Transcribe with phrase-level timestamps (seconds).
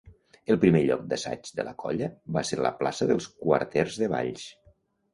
[0.53, 2.09] El primer lloc d'assaig de la colla
[2.39, 4.53] va ser la plaça dels Quarters de Valls.